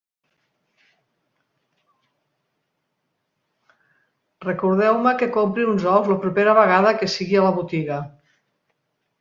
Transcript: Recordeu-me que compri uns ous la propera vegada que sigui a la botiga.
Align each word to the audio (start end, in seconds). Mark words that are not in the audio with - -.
Recordeu-me 4.47 5.15
que 5.21 5.31
compri 5.37 5.69
uns 5.75 5.89
ous 5.95 6.11
la 6.13 6.21
propera 6.25 6.59
vegada 6.65 6.97
que 7.03 7.13
sigui 7.19 7.39
a 7.43 7.47
la 7.51 7.55
botiga. 7.61 8.05